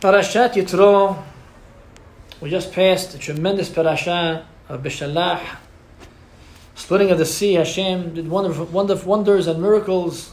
[0.00, 1.22] Parashat Yitro.
[2.40, 5.58] We just passed a tremendous parasha of Bishalach.
[6.74, 10.32] Splitting of the sea, Hashem did wonderful, wonderful wonders and miracles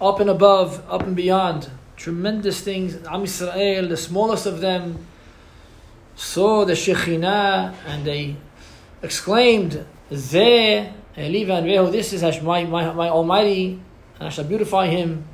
[0.00, 1.68] up and above, up and beyond.
[1.96, 2.94] Tremendous things.
[2.94, 5.04] Am Yisrael, the smallest of them,
[6.14, 8.36] saw the Shekhinah and they
[9.02, 13.80] exclaimed, Zeh, Eliva and this is my, my, my Almighty,
[14.20, 15.26] and I shall beautify him.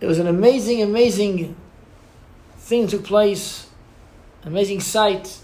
[0.00, 1.56] It was an amazing, amazing
[2.68, 3.66] thing took place,
[4.44, 5.40] amazing sight.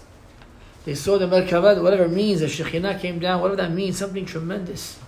[0.85, 4.25] They saw the Merkavah, whatever it means, the Shekhinah came down, whatever that means, something
[4.25, 4.99] tremendous.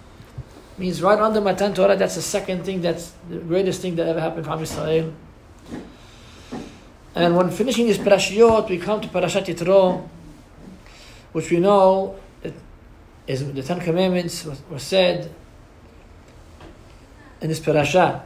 [0.76, 4.08] It means right under Matan Torah, that's the second thing, that's the greatest thing that
[4.08, 5.14] ever happened for Israel.
[7.14, 10.08] And when finishing this parashiyot, we come to Parashat Yitro,
[11.34, 12.16] which we know
[13.28, 15.30] is the Ten Commandments were said
[17.42, 18.24] in this parasha.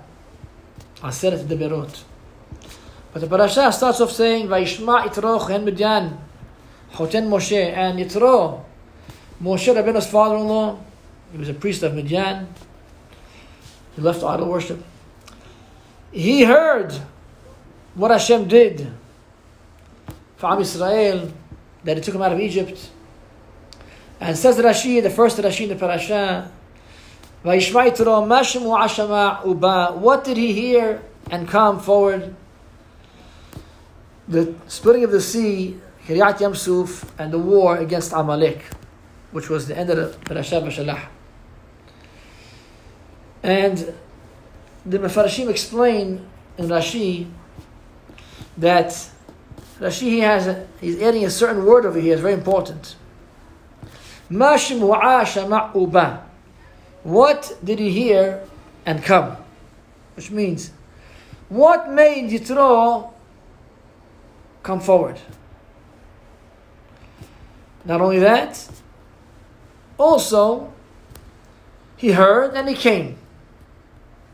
[1.01, 2.03] Aseret Deberot.
[3.13, 6.17] But the parasha starts off saying, Vayishma Yitro kohen Midian,
[6.93, 8.63] Choten Moshe, and Yitro,
[9.41, 10.79] Moshe Rabbeinu's father-in-law,
[11.31, 12.47] he was a priest of Midian,
[13.95, 14.81] he left idol worship.
[16.11, 16.93] He heard
[17.95, 18.91] what Hashem did
[20.37, 21.31] for Am Yisrael,
[21.83, 22.89] that he took him out of Egypt.
[24.19, 26.51] And says Rashi, the first Rashi in the parasha,
[29.99, 31.01] what did he hear
[31.31, 32.35] and come forward?
[34.27, 38.63] The splitting of the sea, Kriat Yamsuf, and the war against Amalek,
[39.31, 41.07] which was the end of the Parashat Bashalah.
[43.43, 43.93] And
[44.85, 46.27] the Mefarashim explain
[46.57, 47.27] in Rashi
[48.57, 48.87] that
[49.79, 52.95] Rashi he has a, he's adding a certain word over here, it's very important.
[57.03, 58.47] What did he hear
[58.85, 59.37] and come?
[60.15, 60.71] Which means,
[61.49, 63.11] what made Yitro
[64.63, 65.19] come forward.
[67.83, 68.69] Not only that,
[69.97, 70.71] also,
[71.97, 73.17] he heard and he came,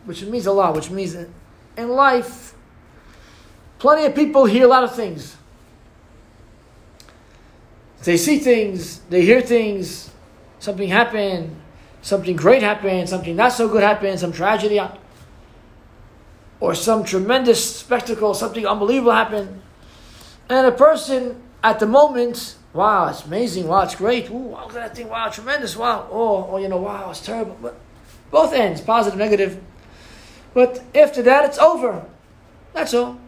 [0.05, 1.15] which means a lot, which means
[1.77, 2.55] in life,
[3.79, 5.35] plenty of people hear a lot of things.
[8.03, 10.11] They see things, they hear things,
[10.59, 11.55] something happened,
[12.01, 14.79] something great happened, something not so good happened, some tragedy,
[16.59, 19.61] or some tremendous spectacle, something unbelievable happened.
[20.49, 24.73] And a person at the moment, wow, it's amazing, wow, it's great, ooh, look at
[24.73, 27.57] that thing, wow, tremendous, wow, oh, oh, you know, wow, it's terrible.
[27.61, 27.77] But
[28.31, 29.61] both ends, positive, negative.
[30.53, 32.05] But after that, it's over.
[32.73, 33.19] That's all.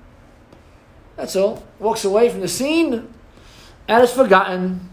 [1.15, 1.63] That's all.
[1.79, 3.13] Walks away from the scene,
[3.87, 4.89] and it's forgotten,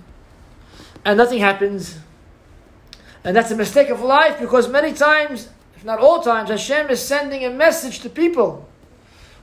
[1.05, 1.99] and nothing happens.
[3.23, 7.01] And that's a mistake of life because many times, if not all times, Hashem is
[7.01, 8.69] sending a message to people.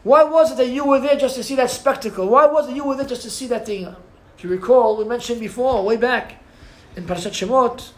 [0.04, 2.28] Why was it that you were there just to see that spectacle?
[2.28, 3.96] Why was it you were there just to see that thing?
[4.38, 6.44] If you recall, we mentioned before, way back
[6.96, 7.92] in Parashat Shemot,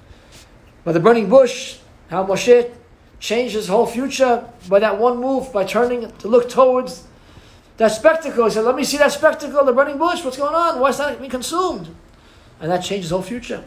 [0.83, 1.79] by the burning bush,
[2.09, 2.71] how Moshe
[3.19, 7.07] changed his whole future by that one move, by turning to look towards
[7.77, 8.45] that spectacle.
[8.45, 10.79] He said, Let me see that spectacle, the burning bush, what's going on?
[10.79, 11.89] Why is that being consumed?
[12.59, 13.63] And that changed his whole future.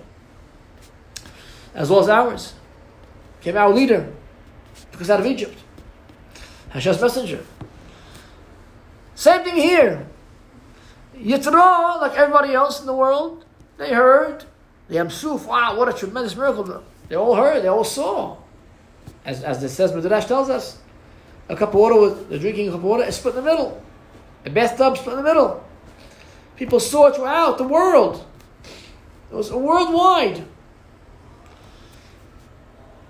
[1.75, 2.55] As well as ours.
[3.41, 4.13] Came our leader,
[5.01, 5.59] us out of Egypt.
[6.71, 7.45] Hashem's messenger.
[9.19, 10.07] Same thing here.
[11.17, 13.45] Yitro, like everybody else in the world,
[13.77, 14.45] they heard
[14.87, 15.45] the Yamsuf.
[15.45, 16.85] Wow, what a tremendous miracle!
[17.09, 18.37] They all heard, they all saw.
[19.25, 20.79] As, as it says, Midrash tells us,
[21.49, 23.83] a cup of water, with, the drinking cup of water is split in the middle.
[24.47, 25.65] A bathtub split in the middle.
[26.55, 28.25] People saw it throughout the world.
[29.33, 30.45] It was worldwide.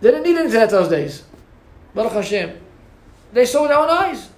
[0.01, 1.25] They didn't need internet those days.
[1.95, 2.59] Baruch Hashem.
[3.35, 4.31] They saw with their own eyes.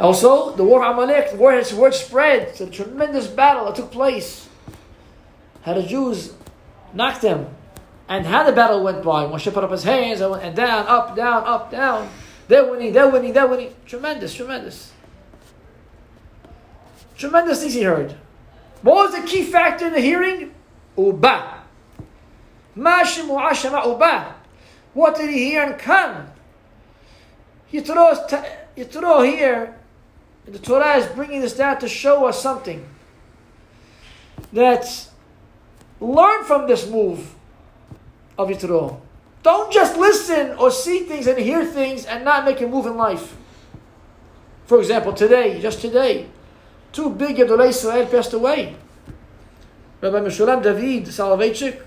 [0.00, 2.48] Also, the war of Amalek, the word, word spread.
[2.48, 4.48] It's a tremendous battle that took place.
[5.62, 6.32] How the Jews
[6.94, 7.54] knocked them.
[8.08, 9.26] And how the battle went by.
[9.26, 12.08] Moshe put up his hands and, down, up, down, up, down.
[12.48, 13.74] They're winning, they're winning, they're winning.
[13.84, 14.90] Tremendous, tremendous.
[17.16, 18.16] Tremendous things he heard.
[18.80, 20.54] What was the key factor in the hearing?
[20.96, 21.62] Uba.
[24.94, 26.28] What did he hear and come?
[27.70, 28.44] Yitro,
[28.76, 29.79] Yitro
[30.44, 32.86] here the Torah is bringing this down to show us something.
[34.52, 35.08] That
[36.00, 37.34] learn from this move
[38.38, 39.00] of Yitro.
[39.42, 42.96] Don't just listen or see things and hear things and not make a move in
[42.96, 43.36] life.
[44.66, 46.26] For example, today, just today,
[46.92, 48.76] two big Gedolei Israel passed away.
[50.00, 51.82] Rabbi Meshulam David Soloveitchik,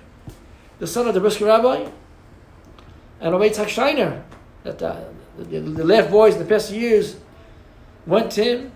[0.80, 1.88] the son of the Brisker Rabbi,
[3.20, 4.22] and Rabbi Yitzhak Scheiner,
[4.64, 5.00] that uh,
[5.38, 7.16] the, the, the left boys in the past years
[8.06, 8.72] went to him,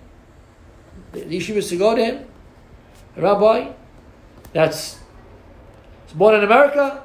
[1.11, 2.25] the yeshivas to go to him,
[3.15, 3.71] a rabbi
[4.53, 4.99] that's
[6.15, 7.03] born in America,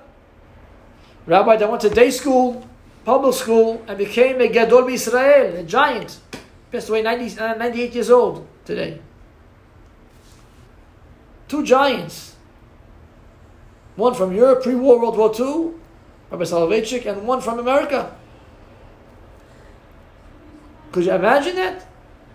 [1.27, 2.67] rabbi that went to day school,
[3.05, 6.21] public school, and became a Gadol Israel, a giant.
[6.71, 9.01] Passed away 90, uh, 98 years old today.
[11.49, 12.35] Two giants.
[13.97, 15.75] One from Europe, pre war World War II,
[16.31, 18.17] Rabbi Soloveitchik, and one from America.
[20.93, 21.87] Could you imagine that?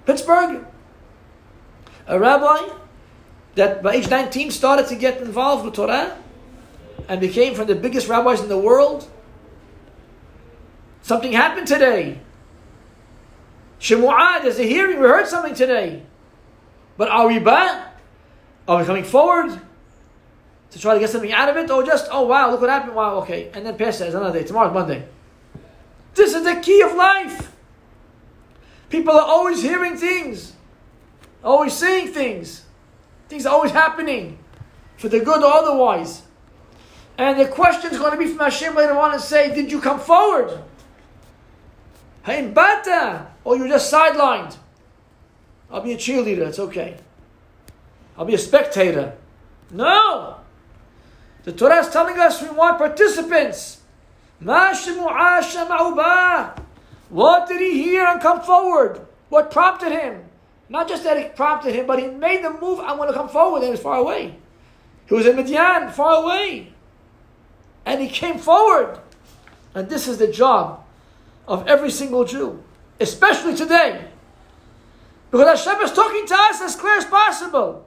[0.07, 0.65] Pittsburgh.
[2.07, 2.73] A rabbi
[3.55, 6.17] that by age 19 started to get involved with Torah
[7.09, 9.09] and became from the biggest rabbis in the world.
[11.01, 12.21] Something happened today.
[13.79, 16.03] Shemu'ah, there's a hearing, we heard something today.
[16.95, 17.99] But are we back?
[18.65, 19.61] Are we coming forward
[20.71, 21.69] to try to get something out of it?
[21.69, 23.51] Or just, oh wow, look what happened, wow, okay.
[23.53, 24.47] And then pass it another day.
[24.47, 25.05] Tomorrow's Monday.
[26.15, 27.46] This is the key of life.
[28.89, 30.53] People are always hearing things,
[31.43, 32.63] always saying things.
[33.27, 34.39] Things are always happening,
[34.97, 36.21] for the good or otherwise.
[37.17, 39.81] And the question is going to be from Hashem later on and say, Did you
[39.81, 40.63] come forward?
[42.23, 43.27] Hey, bata!
[43.43, 44.55] Or you're just sidelined.
[45.71, 46.97] I'll be a cheerleader, it's okay.
[48.17, 49.17] I'll be a spectator.
[49.71, 50.37] No!
[51.43, 53.81] The Torah is telling us we want participants.
[57.09, 59.05] What did he hear and come forward?
[59.29, 60.23] What prompted him?
[60.69, 63.29] Not just that it prompted him, but he made the move, I'm going to come
[63.29, 64.35] forward, and he was far away.
[65.07, 66.73] He was in Midian, far away.
[67.85, 68.99] And he came forward.
[69.73, 70.83] And this is the job
[71.47, 72.61] of every single Jew,
[72.99, 74.05] especially today.
[75.31, 77.85] Because Hashem is talking to us as clear as possible.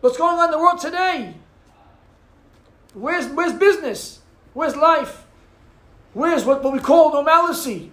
[0.00, 1.34] What's going on in the world today?
[2.94, 4.20] Where's, where's business?
[4.52, 5.24] Where's life?
[6.14, 7.90] Where's what, what we call normalcy?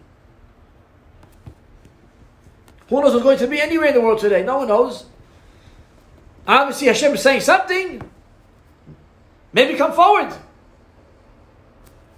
[2.89, 4.43] Who knows what's going to be anywhere in the world today?
[4.43, 5.05] No one knows.
[6.47, 8.01] Obviously, Hashem is saying something.
[9.53, 10.33] Maybe come forward.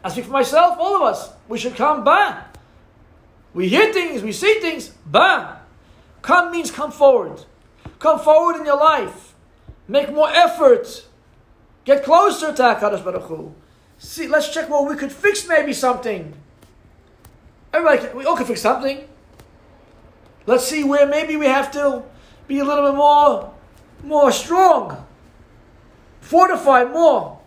[0.04, 1.32] I speak for myself, all of us.
[1.48, 2.56] We should come back.
[3.54, 5.62] We hear things, we see things, ba.
[6.22, 7.44] Come means come forward.
[8.00, 9.36] Come forward in your life.
[9.88, 11.06] Make more effort.
[11.84, 13.54] Get closer to HaKadosh Baruch Hu.
[14.04, 16.34] See, let's check where we could fix maybe something.
[17.72, 19.08] Everybody, can, we all can fix something.
[20.48, 22.02] Let's see where maybe we have to
[22.48, 23.54] be a little bit more,
[24.04, 25.06] more strong,
[26.20, 27.40] fortify more.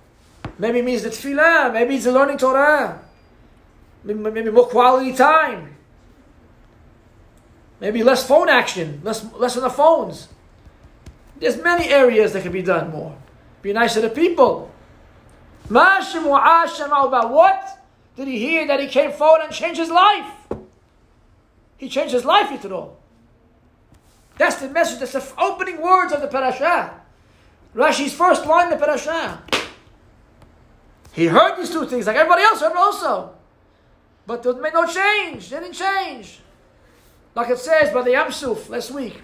[0.56, 3.02] Maybe it means the tefillah, maybe it's the learning Torah,
[4.04, 5.74] maybe, maybe more quality time,
[7.80, 10.28] maybe less phone action, less, less on the phones.
[11.36, 13.18] There's many areas that can be done more.
[13.60, 14.70] Be nice to people.
[15.70, 17.78] About what
[18.16, 20.30] did he hear that he came forward and changed his life?
[21.76, 22.92] He changed his life, Yitro.
[24.36, 27.00] That's the message, that's the opening words of the parasha.
[27.74, 29.42] Rashi's first line in the parasha.
[31.12, 33.34] He heard these two things like everybody else heard also.
[34.26, 35.50] But there made no change.
[35.50, 36.40] They didn't change.
[37.34, 39.20] Like it says by the Yamsuf last week.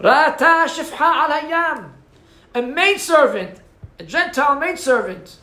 [0.00, 1.92] Rata shifha al hayam.
[2.54, 3.60] A maidservant,
[4.00, 5.36] a Gentile maidservant.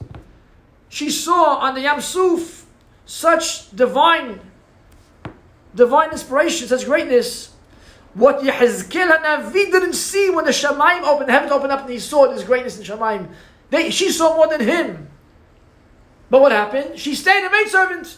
[0.90, 2.64] She saw on the Yamsuf
[3.06, 4.40] such divine
[5.76, 7.54] divine inspiration, such greatness.
[8.16, 12.00] What Yehezkel Hanavi didn't see when the Shemaim opened, the heavens opened up and he
[12.00, 13.30] saw this greatness in Shemaim.
[13.70, 15.08] They, she saw more than him.
[16.32, 16.98] But what happened?
[16.98, 18.18] She stayed a maidservant.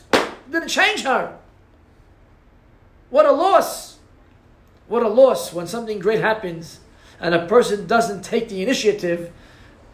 [0.49, 1.37] Didn't change her.
[3.09, 3.97] What a loss.
[4.87, 6.79] What a loss when something great happens
[7.19, 9.33] and a person doesn't take the initiative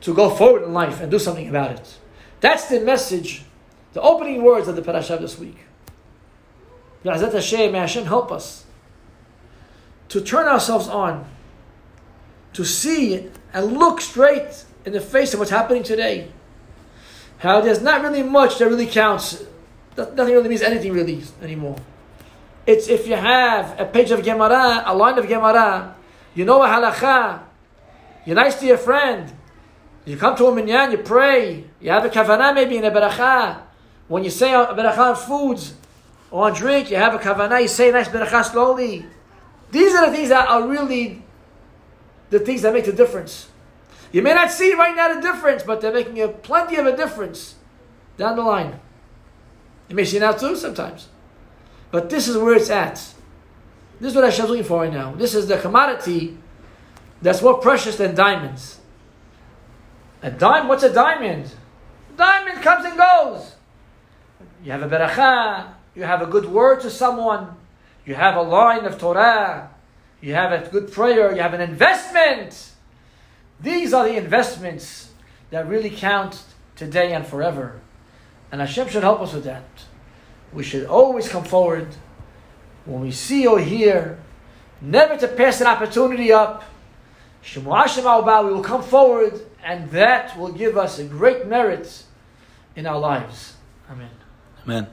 [0.05, 1.97] to go forward in life and do something about it.
[2.39, 3.41] That's the message,
[3.93, 5.57] the opening words of the parasha this week.
[7.03, 8.65] Hashem, may Hashem help us
[10.09, 11.25] to turn ourselves on,
[12.53, 16.31] to see and look straight in the face of what's happening today.
[17.39, 19.43] How there's not really much that really counts.
[19.97, 21.77] Nothing really means anything really anymore.
[22.67, 25.95] It's if you have a page of Gemara, a line of Gemara,
[26.35, 27.41] you know a halacha,
[28.23, 29.31] you're nice to your friend,
[30.05, 33.61] you come to a minyan, you pray, you have a kavanah maybe in a beracha.
[34.07, 35.73] When you say a beracha on foods,
[36.31, 39.05] or on drink, you have a kavanah, you say a nice beracha slowly.
[39.71, 41.23] These are the things that are really
[42.29, 43.49] the things that make the difference.
[44.11, 46.95] You may not see right now the difference, but they're making a plenty of a
[46.95, 47.55] difference
[48.17, 48.79] down the line.
[49.89, 51.09] You may see now too sometimes.
[51.91, 52.95] But this is where it's at.
[53.99, 55.13] This is what Hashem's looking for right now.
[55.13, 56.37] This is the commodity
[57.21, 58.79] that's more precious than diamonds.
[60.25, 61.53] A diamond, what's a diamond?
[62.17, 63.53] Diamond comes and goes.
[64.63, 67.55] You have a beracha, you have a good word to someone,
[68.07, 69.69] you have a line of Torah,
[70.21, 72.71] you have a good prayer, you have an investment.
[73.61, 75.11] These are the investments
[75.51, 76.41] that really count
[76.75, 77.79] today and forever.
[78.51, 79.67] And Hashem should help us with that.
[80.51, 81.95] We should always come forward
[82.85, 84.17] when we see or hear,
[84.81, 86.63] never to pass an opportunity up.
[87.55, 92.03] We will come forward, and that will give us a great merit
[92.75, 93.55] in our lives.
[93.89, 94.11] Amen.
[94.63, 94.87] Amen.